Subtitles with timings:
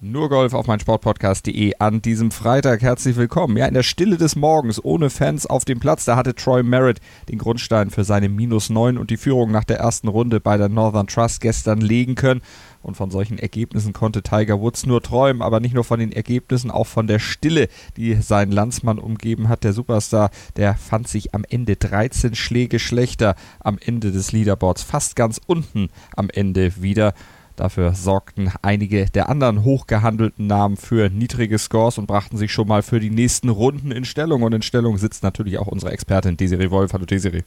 [0.00, 2.82] nur Golf auf mein Sportpodcast.de an diesem Freitag.
[2.82, 3.56] Herzlich willkommen.
[3.56, 7.00] Ja, in der Stille des Morgens, ohne Fans auf dem Platz, da hatte Troy Merritt
[7.28, 10.68] den Grundstein für seine Minus 9 und die Führung nach der ersten Runde bei der
[10.68, 12.42] Northern Trust gestern legen können.
[12.82, 16.70] Und von solchen Ergebnissen konnte Tiger Woods nur träumen, aber nicht nur von den Ergebnissen,
[16.70, 19.64] auch von der Stille, die seinen Landsmann umgeben hat.
[19.64, 25.16] Der Superstar, der fand sich am Ende 13 Schläge schlechter am Ende des Leaderboards, fast
[25.16, 27.12] ganz unten am Ende wieder.
[27.56, 32.82] Dafür sorgten einige der anderen hochgehandelten Namen für niedrige Scores und brachten sich schon mal
[32.82, 34.42] für die nächsten Runden in Stellung.
[34.42, 36.92] Und in Stellung sitzt natürlich auch unsere Expertin Desiree Wolf.
[36.92, 37.42] Hallo Desiree.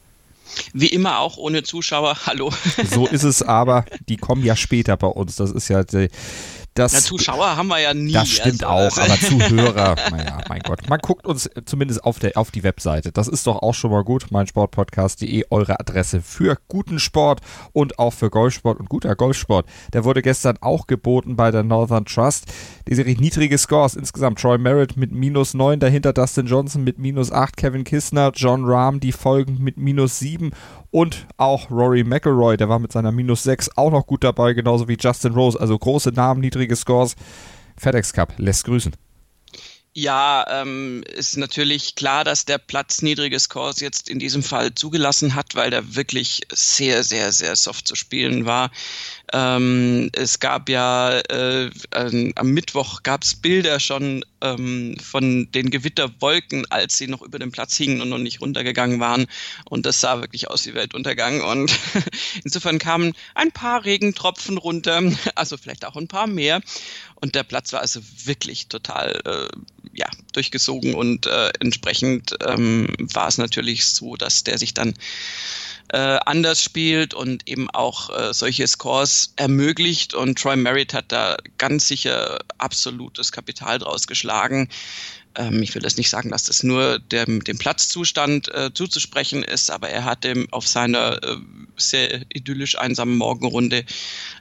[0.72, 2.16] Wie immer auch ohne Zuschauer.
[2.26, 2.52] Hallo.
[2.84, 3.84] So ist es aber.
[4.08, 5.36] Die kommen ja später bei uns.
[5.36, 6.08] Das ist ja die,
[6.80, 8.12] das, Na, Zuschauer haben wir ja nie.
[8.12, 10.88] Das stimmt also, auch, aber Zuhörer, naja, mein Gott.
[10.88, 13.12] Man guckt uns zumindest auf, der, auf die Webseite.
[13.12, 14.30] Das ist doch auch schon mal gut.
[14.30, 17.40] meinsportpodcast.de, eure Adresse für guten Sport
[17.72, 19.66] und auch für Golfsport und guter Golfsport.
[19.92, 22.46] Der wurde gestern auch geboten bei der Northern Trust.
[22.88, 24.40] Die Serie niedrige Scores insgesamt.
[24.40, 29.00] Troy Merritt mit minus 9, dahinter Dustin Johnson mit minus 8, Kevin Kistner, John Rahm,
[29.00, 30.52] die folgen mit minus 7
[30.90, 34.88] und auch Rory McElroy, der war mit seiner minus 6 auch noch gut dabei, genauso
[34.88, 35.58] wie Justin Rose.
[35.58, 37.16] Also große Namen, niedrige Scores.
[37.76, 38.92] FedEx Cup lässt grüßen.
[39.92, 45.34] Ja, ähm, ist natürlich klar, dass der Platz niedrige Scores jetzt in diesem Fall zugelassen
[45.34, 48.70] hat, weil der wirklich sehr, sehr, sehr soft zu spielen war.
[49.32, 55.70] Ähm, es gab ja äh, äh, am Mittwoch gab es Bilder schon ähm, von den
[55.70, 59.26] Gewitterwolken, als sie noch über dem Platz hingen und noch nicht runtergegangen waren.
[59.68, 61.42] Und das sah wirklich aus wie Weltuntergang.
[61.42, 61.72] Und
[62.44, 65.02] insofern kamen ein paar Regentropfen runter,
[65.34, 66.60] also vielleicht auch ein paar mehr.
[67.16, 73.28] Und der Platz war also wirklich total äh, ja, durchgesogen und äh, entsprechend ähm, war
[73.28, 74.94] es natürlich so, dass der sich dann
[75.92, 80.14] äh, anders spielt und eben auch äh, solche Scores ermöglicht.
[80.14, 84.68] Und Troy Merritt hat da ganz sicher absolutes Kapital draus geschlagen.
[85.34, 89.70] Ähm, ich will das nicht sagen, dass das nur dem, dem Platzzustand äh, zuzusprechen ist,
[89.70, 91.36] aber er hat dem auf seiner äh,
[91.76, 93.84] sehr idyllisch einsamen Morgenrunde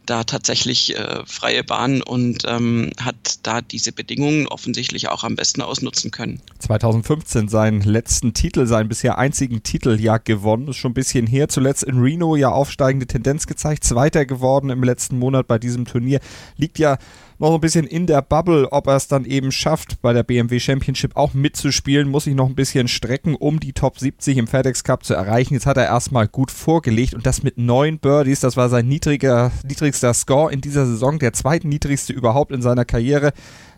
[0.09, 5.61] da tatsächlich äh, freie Bahn und ähm, hat da diese Bedingungen offensichtlich auch am besten
[5.61, 6.41] ausnutzen können.
[6.59, 11.49] 2015 seinen letzten Titel, seinen bisher einzigen Titel ja gewonnen, ist schon ein bisschen her.
[11.49, 16.19] Zuletzt in Reno ja aufsteigende Tendenz gezeigt, Zweiter geworden im letzten Monat bei diesem Turnier.
[16.57, 16.97] Liegt ja
[17.39, 20.59] noch ein bisschen in der Bubble, ob er es dann eben schafft, bei der BMW
[20.59, 24.83] Championship auch mitzuspielen, muss ich noch ein bisschen strecken, um die Top 70 im FedEx
[24.83, 25.53] Cup zu erreichen.
[25.53, 29.51] Jetzt hat er erstmal gut vorgelegt und das mit neun Birdies, das war sein niedriger,
[29.63, 33.33] niedrigster Score in dieser Saison, der zweitniedrigste überhaupt in seiner Karriere.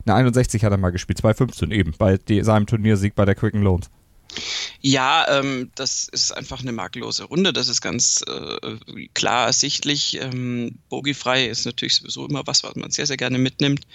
[0.06, 3.90] Eine 61 hat er mal gespielt, 2,15 eben, bei seinem Turniersieg bei der Quicken Loans.
[4.80, 7.54] Ja, ähm, das ist einfach eine makellose Runde.
[7.54, 8.78] Das ist ganz äh,
[9.14, 10.20] klar ersichtlich.
[10.20, 13.86] Ähm, Bogiefrei ist natürlich sowieso immer was, was man sehr, sehr gerne mitnimmt.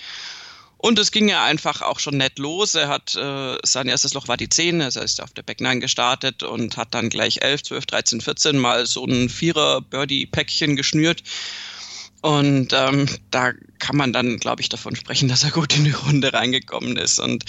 [0.79, 2.75] Und es ging ja einfach auch schon nett los.
[2.75, 5.61] Er hat, äh, sein erstes Loch war die 10, also er ist auf der Back
[5.61, 11.23] 9 gestartet und hat dann gleich 11, 12, 13, 14 mal so ein Vierer-Birdie-Päckchen geschnürt.
[12.23, 15.93] Und ähm, da kann man dann, glaube ich, davon sprechen, dass er gut in die
[15.93, 17.19] Runde reingekommen ist.
[17.19, 17.45] Und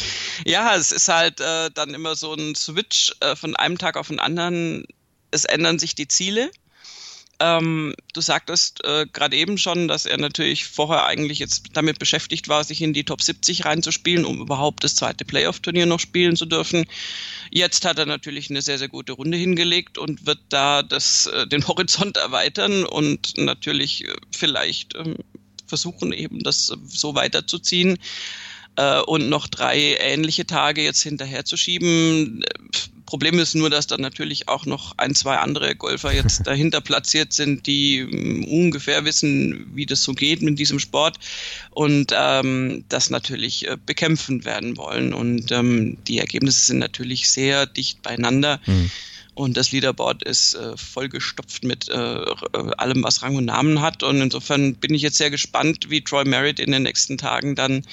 [0.45, 4.09] ja, es ist halt äh, dann immer so ein Switch äh, von einem Tag auf
[4.09, 4.85] den anderen.
[5.31, 6.51] Es ändern sich die Ziele.
[7.39, 12.47] Ähm, du sagtest äh, gerade eben schon, dass er natürlich vorher eigentlich jetzt damit beschäftigt
[12.47, 16.45] war, sich in die Top 70 reinzuspielen, um überhaupt das zweite Playoff-Turnier noch spielen zu
[16.45, 16.85] dürfen.
[17.51, 21.45] Jetzt hat er natürlich eine sehr, sehr gute Runde hingelegt und wird da das, äh,
[21.45, 25.17] den Horizont erweitern und natürlich äh, vielleicht ähm,
[25.67, 27.99] versuchen, eben das so weiterzuziehen
[28.77, 32.44] äh, und noch drei ähnliche Tage jetzt hinterher zu schieben
[33.07, 37.33] Problem ist nur, dass dann natürlich auch noch ein, zwei andere Golfer jetzt dahinter platziert
[37.33, 41.18] sind, die mm, ungefähr wissen, wie das so geht mit diesem Sport
[41.71, 45.13] und ähm, das natürlich äh, bekämpfen werden wollen.
[45.13, 48.59] Und ähm, die Ergebnisse sind natürlich sehr dicht beieinander.
[48.65, 48.92] Mhm.
[49.33, 54.03] Und das Leaderboard ist äh, vollgestopft mit äh, allem, was Rang und Namen hat.
[54.03, 57.86] Und insofern bin ich jetzt sehr gespannt, wie Troy Merritt in den nächsten Tagen dann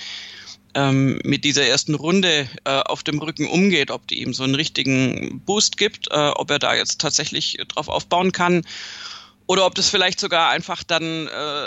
[0.75, 4.55] ähm, mit dieser ersten Runde äh, auf dem Rücken umgeht, ob die ihm so einen
[4.55, 8.63] richtigen Boost gibt, äh, ob er da jetzt tatsächlich drauf aufbauen kann
[9.47, 11.67] oder ob das vielleicht sogar einfach dann äh,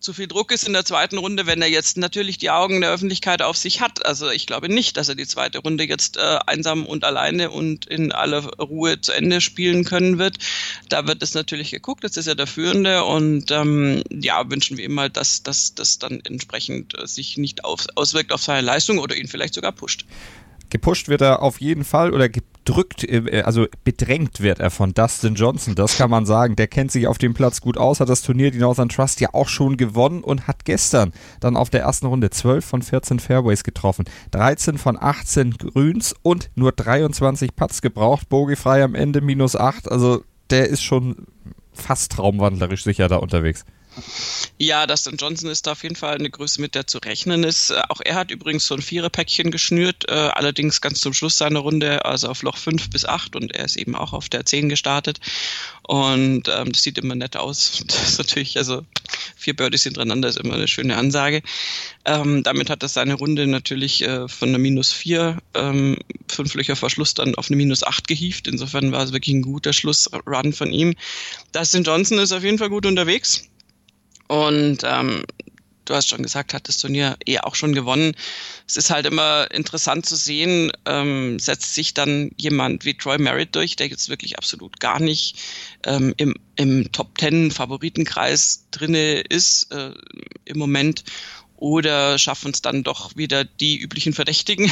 [0.00, 2.90] zu viel Druck ist in der zweiten Runde, wenn er jetzt natürlich die Augen der
[2.90, 4.04] Öffentlichkeit auf sich hat.
[4.04, 7.86] Also ich glaube nicht, dass er die zweite Runde jetzt äh, einsam und alleine und
[7.86, 10.38] in aller Ruhe zu Ende spielen können wird.
[10.88, 14.84] Da wird es natürlich geguckt, jetzt ist er der Führende und ähm, ja, wünschen wir
[14.84, 19.14] ihm mal, dass das dann entsprechend äh, sich nicht auf, auswirkt auf seine Leistung oder
[19.14, 20.04] ihn vielleicht sogar pusht.
[20.74, 25.36] Gepusht wird er auf jeden Fall oder gedrückt, äh, also bedrängt wird er von Dustin
[25.36, 25.76] Johnson.
[25.76, 26.56] Das kann man sagen.
[26.56, 29.28] Der kennt sich auf dem Platz gut aus, hat das Turnier die Northern Trust ja
[29.34, 33.62] auch schon gewonnen und hat gestern dann auf der ersten Runde 12 von 14 Fairways
[33.62, 38.28] getroffen, 13 von 18 Grüns und nur 23 Putts gebraucht.
[38.28, 39.88] Bogiefrei am Ende minus 8.
[39.88, 41.28] Also der ist schon
[41.72, 43.64] fast traumwandlerisch sicher da unterwegs.
[44.58, 47.70] Ja, Dustin Johnson ist da auf jeden Fall eine Größe, mit der zu rechnen ist.
[47.70, 51.60] Äh, auch er hat übrigens so ein Viererpäckchen geschnürt, äh, allerdings ganz zum Schluss seiner
[51.60, 54.68] Runde, also auf Loch 5 bis 8 und er ist eben auch auf der 10
[54.68, 55.18] gestartet.
[55.82, 57.82] Und ähm, das sieht immer nett aus.
[57.94, 58.84] Das ist natürlich, also
[59.36, 61.42] vier Birdies hintereinander ist immer eine schöne Ansage.
[62.04, 65.98] Ähm, damit hat er seine Runde natürlich äh, von einer minus 4, ähm,
[66.28, 68.48] fünf Löcher vor Schluss dann auf eine minus 8 gehievt.
[68.48, 70.94] Insofern war es wirklich ein guter Schlussrun von ihm.
[71.52, 73.48] Dustin Johnson ist auf jeden Fall gut unterwegs
[74.28, 75.24] und ähm,
[75.84, 78.14] du hast schon gesagt, hat das Turnier eh auch schon gewonnen.
[78.66, 83.54] Es ist halt immer interessant zu sehen, ähm, setzt sich dann jemand wie Troy Merritt
[83.54, 85.36] durch, der jetzt wirklich absolut gar nicht
[85.84, 89.92] ähm, im, im Top Ten Favoritenkreis drinne ist äh,
[90.44, 91.04] im Moment
[91.56, 94.70] oder schaffen es dann doch wieder die üblichen Verdächtigen.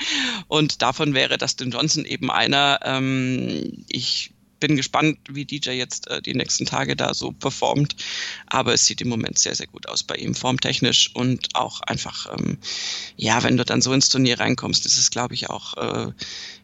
[0.48, 2.80] und davon wäre Dustin Johnson eben einer.
[2.84, 7.96] Ähm, ich bin gespannt, wie DJ jetzt äh, die nächsten Tage da so performt.
[8.46, 12.26] Aber es sieht im Moment sehr, sehr gut aus bei ihm, formtechnisch und auch einfach,
[12.38, 12.58] ähm,
[13.16, 16.12] ja, wenn du dann so ins Turnier reinkommst, ist es, glaube ich, auch äh,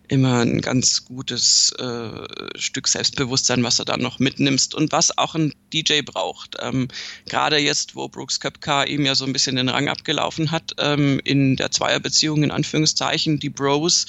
[0.09, 5.35] immer ein ganz gutes äh, Stück Selbstbewusstsein, was du da noch mitnimmst und was auch
[5.35, 6.57] ein DJ braucht.
[6.61, 6.89] Ähm,
[7.27, 11.21] Gerade jetzt, wo Brooks Köpka ihm ja so ein bisschen den Rang abgelaufen hat, ähm,
[11.25, 14.07] in der Zweierbeziehung in Anführungszeichen, die Bros.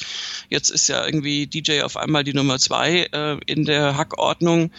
[0.49, 4.71] Jetzt ist ja irgendwie DJ auf einmal die Nummer zwei äh, in der Hackordnung.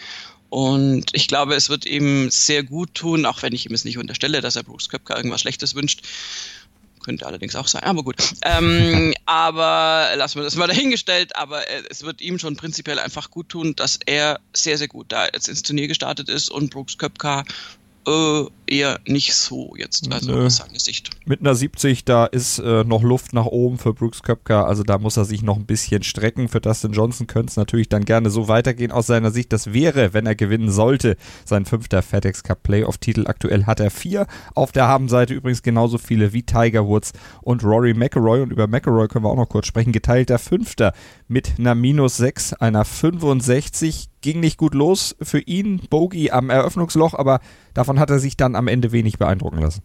[0.49, 3.97] Und ich glaube, es wird ihm sehr gut tun, auch wenn ich ihm es nicht
[3.97, 6.03] unterstelle, dass er Brooks Köpka irgendwas Schlechtes wünscht,
[7.07, 8.17] könnte allerdings auch sein, aber gut.
[8.43, 11.35] Ähm, aber lassen wir das mal dahingestellt.
[11.37, 15.25] Aber es wird ihm schon prinzipiell einfach gut tun, dass er sehr, sehr gut da
[15.25, 17.45] jetzt ins Turnier gestartet ist und Brooks Köpka
[18.05, 20.45] äh, eher nicht so jetzt, also Nö.
[20.45, 21.09] aus seiner Sicht.
[21.25, 24.97] Mit einer 70, da ist äh, noch Luft nach oben für Brooks Köpka, also da
[24.97, 26.47] muss er sich noch ein bisschen strecken.
[26.47, 29.51] Für Dustin Johnson könnte es natürlich dann gerne so weitergehen aus seiner Sicht.
[29.53, 33.27] Das wäre, wenn er gewinnen sollte, sein fünfter FedEx Cup Playoff-Titel.
[33.27, 34.27] Aktuell hat er vier.
[34.55, 38.41] Auf der Habenseite übrigens genauso viele wie Tiger Woods und Rory McElroy.
[38.41, 39.91] Und über McElroy können wir auch noch kurz sprechen.
[39.91, 40.93] Geteilter Fünfter
[41.27, 45.81] mit einer minus 6, einer 65 ging nicht gut los für ihn.
[45.89, 47.39] Bogey am Eröffnungsloch, aber
[47.73, 49.81] davon hat er sich dann am Ende wenig beeindrucken lassen.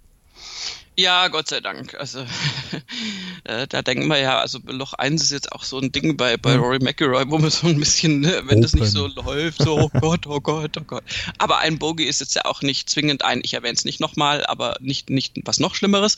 [0.95, 1.95] Ja, Gott sei Dank.
[1.95, 2.21] Also
[3.45, 6.37] äh, da denken wir ja, also Loch 1 ist jetzt auch so ein Ding bei,
[6.37, 8.63] bei Rory McIlroy, wo man so ein bisschen, ne, wenn Open.
[8.63, 11.05] das nicht so läuft, so oh Gott, oh Gott, oh Gott.
[11.39, 14.45] Aber ein Bogey ist jetzt ja auch nicht zwingend ein, ich erwähne es nicht nochmal,
[14.45, 16.17] aber nicht, nicht was noch Schlimmeres.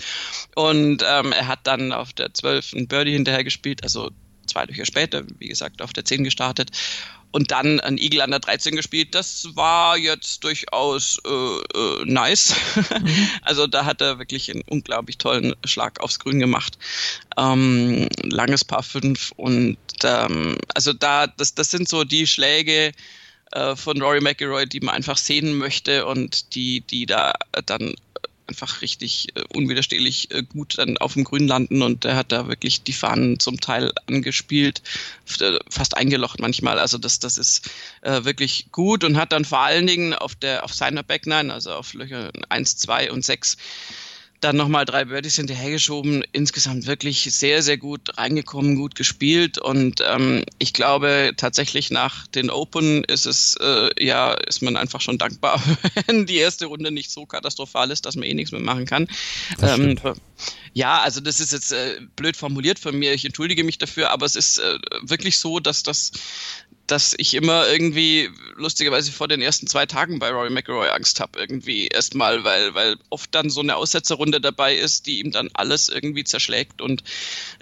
[0.57, 4.11] Und ähm, er hat dann auf der 12 ein Birdie hinterher gespielt, also
[4.47, 6.73] zwei Löcher später, wie gesagt, auf der 10 gestartet
[7.35, 9.13] und dann ein Eagle an der 13 gespielt.
[9.13, 12.55] Das war jetzt durchaus äh, äh, nice.
[12.95, 13.29] Mhm.
[13.43, 16.79] also da hat er wirklich einen unglaublich tollen Schlag aufs Grün gemacht.
[17.37, 22.93] Ähm, langes Paar 5 und ähm, also da, das, das sind so die Schläge
[23.53, 27.33] äh, von Rory McIlroy, die man einfach sehen möchte und die, die da
[27.67, 27.95] dann
[28.47, 32.49] einfach richtig äh, unwiderstehlich äh, gut dann auf dem Grün landen und er hat da
[32.49, 34.83] wirklich die Fahnen zum Teil angespielt,
[35.41, 36.79] äh, fast eingelocht manchmal.
[36.79, 37.71] Also das, das ist
[38.03, 41.73] äh, wirklich gut und hat dann vor allen Dingen auf der auf seiner Backline, also
[41.73, 43.57] auf Löcher 1, 2 und 6
[44.45, 46.23] dann nochmal drei Birdies hinterhergeschoben.
[46.33, 49.57] Insgesamt wirklich sehr, sehr gut reingekommen, gut gespielt.
[49.59, 55.01] Und ähm, ich glaube tatsächlich nach den Open ist es, äh, ja, ist man einfach
[55.01, 55.63] schon dankbar,
[56.07, 59.09] wenn die erste Runde nicht so katastrophal ist, dass man eh nichts mehr machen kann.
[59.63, 59.99] Ähm,
[60.75, 63.15] ja, also das ist jetzt äh, blöd formuliert von mir.
[63.15, 66.13] Ich entschuldige mich dafür, aber es ist äh, wirklich so, dass das
[66.87, 71.39] dass ich immer irgendwie lustigerweise vor den ersten zwei Tagen bei Rory McIlroy Angst habe
[71.39, 75.89] irgendwie erstmal, weil weil oft dann so eine Aussetzerrunde dabei ist, die ihm dann alles
[75.89, 76.83] irgendwie zerschlägt.
[76.83, 77.03] Und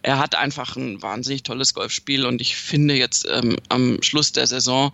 [0.03, 2.27] er hat einfach ein wahnsinnig tolles Golfspiel.
[2.27, 4.93] Und ich finde jetzt ähm, am Schluss der Saison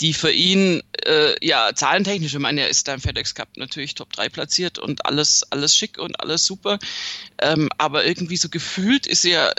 [0.00, 3.94] die für ihn, äh, ja, zahlentechnisch, ich meine, er ist da im FedEx Cup natürlich
[3.94, 6.78] Top 3 platziert und alles, alles schick und alles super.
[7.40, 9.54] Ähm, aber irgendwie so gefühlt ist er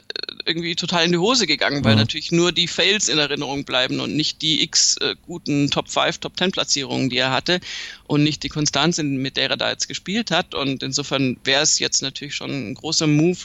[0.46, 2.02] irgendwie total in die Hose gegangen, weil mhm.
[2.02, 6.20] natürlich nur die Fails in Erinnerung bleiben und nicht die x äh, guten Top 5,
[6.20, 7.60] Top 10 Platzierungen, die er hatte
[8.06, 10.54] und nicht die Konstanz, mit der er da jetzt gespielt hat.
[10.54, 13.40] Und insofern wäre es jetzt natürlich schon ein großer Move,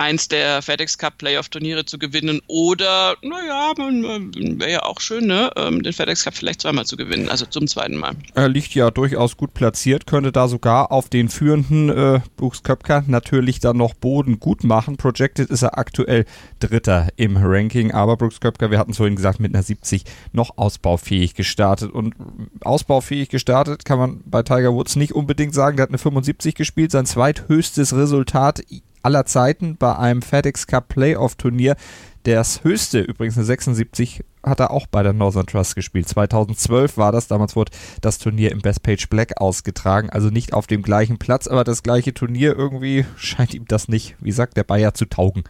[0.00, 5.50] eins der FedEx Cup Playoff Turniere zu gewinnen oder, naja, wäre ja auch schön, ne,
[5.56, 8.16] ähm, den FedEx Cup vielleicht zweimal zu gewinnen, also zum zweiten Mal.
[8.34, 13.04] Er liegt ja durchaus gut platziert, könnte da sogar auf den führenden äh, Brooks Köpker
[13.06, 14.96] natürlich dann noch Boden gut machen.
[14.96, 16.24] Projected ist er aktuell
[16.60, 20.56] Dritter im Ranking, aber Brooks Köpker, wir hatten es vorhin gesagt, mit einer 70 noch
[20.56, 22.14] ausbaufähig gestartet und
[22.62, 26.90] ausbaufähig gestartet kann man bei Tiger Woods nicht unbedingt sagen, der hat eine 75 gespielt,
[26.90, 28.62] sein zweithöchstes Resultat
[29.02, 31.76] aller Zeiten bei einem FedEx Cup Playoff Turnier.
[32.24, 36.08] Das höchste, übrigens eine 76, hat er auch bei der Northern Trust gespielt.
[36.08, 40.66] 2012 war das, damals wurde das Turnier im Best Page Black ausgetragen, also nicht auf
[40.66, 44.64] dem gleichen Platz, aber das gleiche Turnier irgendwie scheint ihm das nicht, wie sagt der
[44.64, 45.44] Bayer, zu taugen.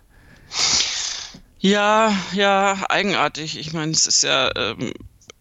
[1.58, 3.58] Ja, ja, eigenartig.
[3.58, 4.92] Ich meine, es ist ja ähm,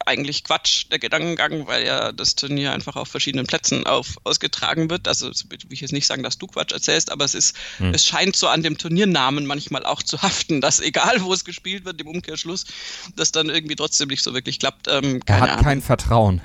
[0.10, 5.08] eigentlich Quatsch, der Gedankengang, weil ja das Turnier einfach auf verschiedenen Plätzen auf, ausgetragen wird.
[5.08, 7.94] Also will ich jetzt nicht sagen, dass du Quatsch erzählst, aber es ist, hm.
[7.94, 11.86] es scheint so an dem Turniernamen manchmal auch zu haften, dass egal wo es gespielt
[11.86, 12.66] wird, im Umkehrschluss,
[13.16, 14.88] das dann irgendwie trotzdem nicht so wirklich klappt.
[14.90, 15.64] Ähm, er hat Ahnung.
[15.64, 16.42] kein Vertrauen.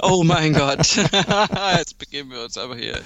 [0.00, 0.96] Oh mein Gott.
[1.76, 3.00] Jetzt begeben wir uns aber hier.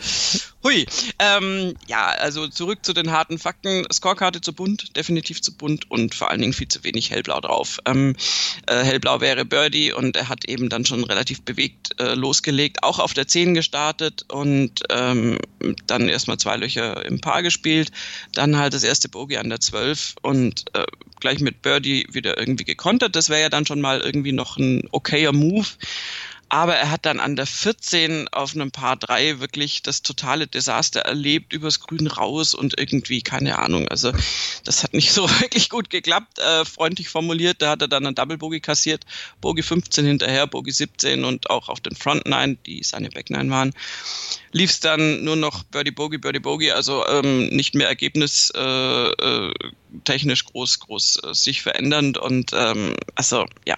[0.62, 0.86] Hui.
[1.18, 3.84] Ähm, ja, also zurück zu den harten Fakten.
[3.92, 7.78] Scorekarte zu bunt, definitiv zu bunt und vor allen Dingen viel zu wenig hellblau drauf.
[7.86, 8.14] Ähm,
[8.66, 12.98] äh, hellblau wäre Birdie und er hat eben dann schon relativ bewegt äh, losgelegt, auch
[12.98, 15.38] auf der 10 gestartet und ähm,
[15.86, 17.90] dann erstmal zwei Löcher im Paar gespielt,
[18.32, 20.84] dann halt das erste Bogey an der 12 und äh,
[21.20, 23.14] gleich mit Birdie wieder irgendwie gekontert.
[23.14, 25.66] Das wäre ja dann schon mal irgendwie noch ein okayer Move.
[26.50, 31.00] Aber er hat dann an der 14 auf einem Paar 3 wirklich das totale Desaster
[31.00, 33.86] erlebt, übers Grün raus und irgendwie, keine Ahnung.
[33.86, 34.12] Also,
[34.64, 36.40] das hat nicht so wirklich gut geklappt.
[36.40, 39.04] Äh, freundlich formuliert, da hat er dann ein Double Bogey kassiert,
[39.40, 43.48] Bogey 15 hinterher, Bogey 17 und auch auf den Front 9, die seine Back 9
[43.50, 43.72] waren
[44.52, 48.60] lief es dann nur noch Birdie Bogey, Birdie Bogey, also ähm, nicht mehr Ergebnis äh,
[48.60, 49.52] äh,
[50.04, 53.76] technisch groß, groß äh, sich verändernd und ähm, also ja,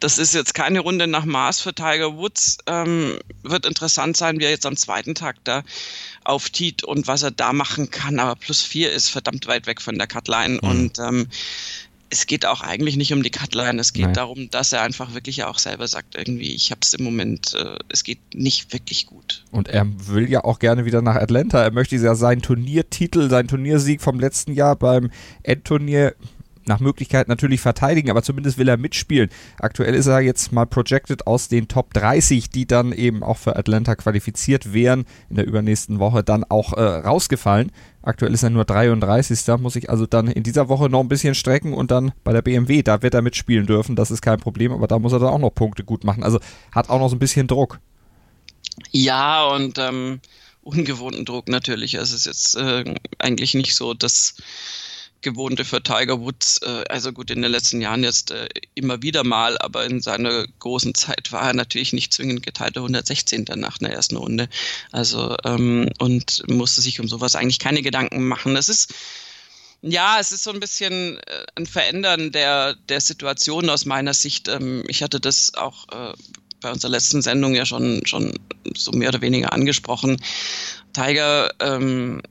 [0.00, 2.58] das ist jetzt keine Runde nach Maß für Tiger Woods.
[2.66, 5.62] Ähm, wird interessant sein, wie er jetzt am zweiten Tag da
[6.24, 8.18] auftiet und was er da machen kann.
[8.18, 10.68] Aber plus vier ist verdammt weit weg von der Cutline mhm.
[10.68, 11.28] und ähm,
[12.10, 14.14] es geht auch eigentlich nicht um die Cutline, es geht Nein.
[14.14, 17.76] darum, dass er einfach wirklich auch selber sagt, irgendwie, ich habe es im Moment, äh,
[17.88, 19.44] es geht nicht wirklich gut.
[19.50, 21.62] Und er will ja auch gerne wieder nach Atlanta.
[21.62, 25.10] Er möchte ja seinen Turniertitel, seinen Turniersieg vom letzten Jahr beim
[25.42, 26.14] Endturnier
[26.68, 29.30] nach Möglichkeit natürlich verteidigen, aber zumindest will er mitspielen.
[29.58, 33.56] Aktuell ist er jetzt mal projected aus den Top 30, die dann eben auch für
[33.56, 37.72] Atlanta qualifiziert wären, in der übernächsten Woche dann auch äh, rausgefallen.
[38.08, 39.44] Aktuell ist er nur 33.
[39.44, 42.32] Da muss ich also dann in dieser Woche noch ein bisschen strecken und dann bei
[42.32, 45.18] der BMW, da wird er mitspielen dürfen, das ist kein Problem, aber da muss er
[45.18, 46.22] dann auch noch Punkte gut machen.
[46.22, 46.40] Also
[46.72, 47.80] hat auch noch so ein bisschen Druck.
[48.92, 50.20] Ja, und ähm,
[50.62, 51.94] ungewohnten Druck natürlich.
[51.96, 54.36] Es ist jetzt äh, eigentlich nicht so, dass
[55.20, 56.58] gewohnte für Tiger Woods.
[56.62, 60.46] Äh, also gut, in den letzten Jahren jetzt äh, immer wieder mal, aber in seiner
[60.58, 63.46] großen Zeit war er natürlich nicht zwingend geteilter 116.
[63.56, 64.48] nach einer ersten Runde.
[64.92, 68.56] Also ähm, und musste sich um sowas eigentlich keine Gedanken machen.
[68.56, 68.94] Es ist
[69.80, 74.48] ja, es ist so ein bisschen äh, ein Verändern der, der Situation aus meiner Sicht.
[74.48, 75.86] Ähm, ich hatte das auch
[76.60, 78.34] bei unserer letzten Sendung ja schon, schon
[78.74, 80.20] so mehr oder weniger angesprochen.
[80.92, 82.22] Tiger ähm,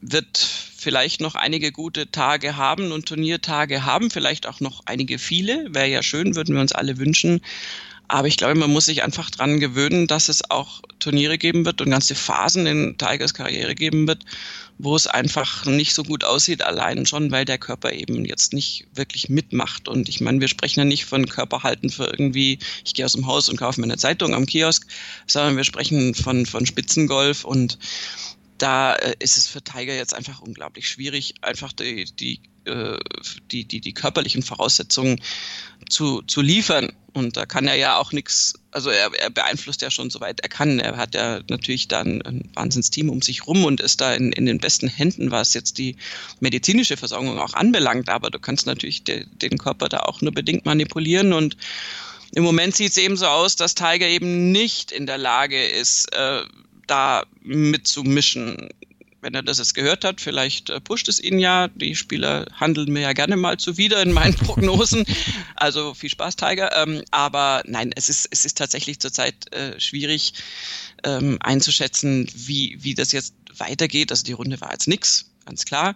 [0.00, 5.66] wird vielleicht noch einige gute Tage haben und Turniertage haben, vielleicht auch noch einige viele.
[5.74, 7.40] Wäre ja schön, würden wir uns alle wünschen.
[8.08, 11.80] Aber ich glaube, man muss sich einfach dran gewöhnen, dass es auch Turniere geben wird
[11.80, 14.24] und ganze Phasen in Tigers Karriere geben wird,
[14.78, 18.88] wo es einfach nicht so gut aussieht, allein schon, weil der Körper eben jetzt nicht
[18.94, 19.86] wirklich mitmacht.
[19.86, 23.28] Und ich meine, wir sprechen ja nicht von Körperhalten für irgendwie, ich gehe aus dem
[23.28, 24.88] Haus und kaufe mir eine Zeitung am Kiosk,
[25.28, 27.78] sondern wir sprechen von, von Spitzengolf und
[28.60, 32.98] da äh, ist es für Tiger jetzt einfach unglaublich schwierig, einfach die, die, äh,
[33.50, 35.20] die, die, die körperlichen Voraussetzungen
[35.88, 36.92] zu, zu liefern.
[37.12, 40.48] Und da kann er ja auch nichts, also er, er beeinflusst ja schon soweit er
[40.48, 40.78] kann.
[40.78, 44.46] Er hat ja natürlich dann ein Wahnsinnsteam um sich rum und ist da in, in
[44.46, 45.96] den besten Händen, was jetzt die
[46.40, 48.10] medizinische Versorgung auch anbelangt.
[48.10, 51.56] Aber du kannst natürlich de, den Körper da auch nur bedingt manipulieren und
[52.32, 56.14] im Moment sieht es eben so aus, dass Tiger eben nicht in der Lage ist,
[56.14, 56.42] äh,
[56.90, 58.68] da mitzumischen.
[59.22, 61.68] Wenn er das jetzt gehört hat, vielleicht äh, pusht es ihn ja.
[61.68, 65.04] Die Spieler handeln mir ja gerne mal zuwider in meinen Prognosen.
[65.56, 66.74] also viel Spaß, Tiger.
[66.82, 70.32] Ähm, aber nein, es ist, es ist tatsächlich zurzeit äh, schwierig
[71.04, 74.10] ähm, einzuschätzen, wie, wie das jetzt weitergeht.
[74.10, 75.94] Also die Runde war jetzt nix, ganz klar.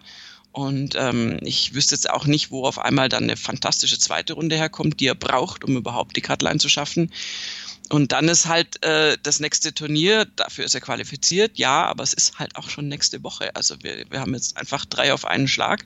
[0.55, 4.55] Und ähm, ich wüsste jetzt auch nicht, wo auf einmal dann eine fantastische zweite Runde
[4.55, 7.11] herkommt, die er braucht, um überhaupt die Cutline zu schaffen.
[7.89, 12.13] Und dann ist halt äh, das nächste Turnier, dafür ist er qualifiziert, ja, aber es
[12.13, 13.53] ist halt auch schon nächste Woche.
[13.53, 15.85] Also wir, wir haben jetzt einfach drei auf einen Schlag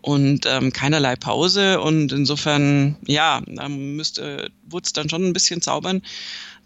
[0.00, 1.80] und ähm, keinerlei Pause.
[1.80, 6.02] Und insofern, ja, da müsste Woods dann schon ein bisschen zaubern,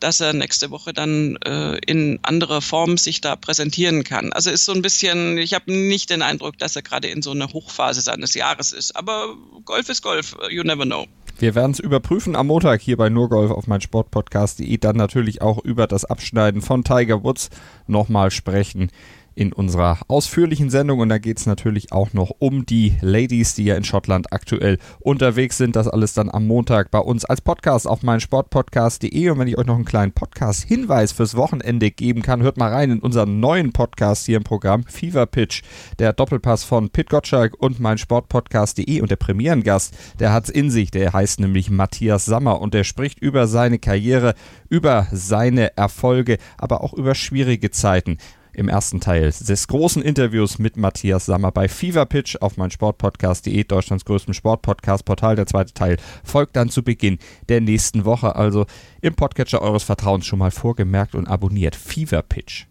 [0.05, 4.35] dass er nächste Woche dann äh, in anderer Form sich da präsentieren kann.
[4.35, 7.31] Also ist so ein bisschen, ich habe nicht den Eindruck, dass er gerade in so
[7.31, 8.95] einer Hochphase seines Jahres ist.
[8.97, 9.35] Aber
[9.65, 11.07] Golf ist Golf, you never know.
[11.39, 14.77] Wir werden es überprüfen am Montag hier bei Nurgolf auf mein Sportpodcast.de.
[14.77, 17.49] Dann natürlich auch über das Abschneiden von Tiger Woods
[17.87, 18.91] nochmal sprechen
[19.35, 21.01] in unserer ausführlichen Sendung.
[21.01, 24.79] Und da geht es natürlich auch noch um die Ladies, die ja in Schottland aktuell
[25.01, 25.77] unterwegs sind.
[25.77, 29.31] Das alles dann am Montag bei uns als Podcast auf meinsportpodcast.de.
[29.31, 32.91] Und wenn ich euch noch einen kleinen Podcast-Hinweis fürs Wochenende geben kann, hört mal rein
[32.91, 35.63] in unseren neuen Podcast hier im Programm Fever Pitch.
[35.99, 39.01] Der Doppelpass von Pit Gottschalk und meinsportpodcast.de.
[39.01, 40.91] Und der Premierengast, der hat es in sich.
[40.91, 44.35] Der heißt nämlich Matthias Sammer und der spricht über seine Karriere,
[44.69, 48.19] über seine Erfolge, aber auch über schwierige Zeiten
[48.55, 53.65] im ersten Teil des großen Interviews mit Matthias Sammer bei Fever Pitch auf mein Sportpodcast.de,
[53.65, 55.37] Deutschlands größtem Sportpodcast-Portal.
[55.37, 57.19] Der zweite Teil folgt dann zu Beginn
[57.49, 58.37] der nächsten Woche.
[58.37, 58.67] Also
[59.01, 61.77] im Podcatcher eures Vertrauens schon mal vorgemerkt und abonniert.
[61.77, 62.67] Fever Pitch.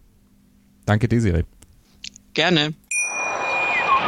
[0.86, 1.44] Danke, Desiree.
[2.34, 2.74] Gerne.